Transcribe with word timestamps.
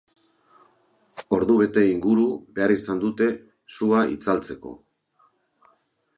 Ordubete 1.37 1.83
inguru 1.89 2.25
behar 2.57 2.73
izan 2.77 3.03
dute 3.05 3.29
sua 3.77 4.03
itzaltzeko. 4.17 4.75